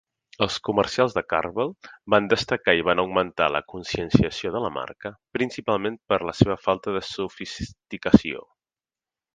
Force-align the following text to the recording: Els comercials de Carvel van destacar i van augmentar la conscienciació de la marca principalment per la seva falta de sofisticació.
Els 0.43 0.55
comercials 0.67 1.11
de 1.17 1.21
Carvel 1.33 1.69
van 2.13 2.29
destacar 2.31 2.75
i 2.79 2.81
van 2.87 3.03
augmentar 3.03 3.51
la 3.57 3.63
conscienciació 3.75 4.55
de 4.57 4.63
la 4.65 4.73
marca 4.79 5.15
principalment 5.39 6.03
per 6.13 6.23
la 6.31 6.37
seva 6.43 6.61
falta 6.69 6.99
de 6.99 7.07
sofisticació. 7.13 8.47